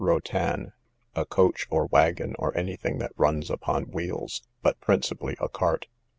Rotan, 0.03 0.73
a 1.13 1.27
coach, 1.27 1.67
or 1.69 1.85
wagon, 1.85 2.35
or 2.39 2.57
any 2.57 2.75
thing 2.75 2.97
that 2.97 3.11
runs 3.17 3.51
upon 3.51 3.91
wheels, 3.91 4.41
but 4.63 4.81
principally 4.81 5.35
a 5.39 5.47
cart. 5.47 5.85